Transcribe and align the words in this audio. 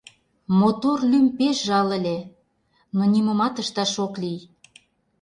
Мотор 0.59 0.99
лӱм 1.11 1.25
пеш 1.37 1.57
жал 1.67 1.89
ыле, 1.97 2.17
но 2.95 3.01
нимомат 3.13 3.55
ышташ 3.63 3.93
ок 4.05 4.13
лий. 4.21 4.39